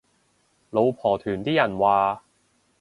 [0.71, 2.23] 老婆團啲人話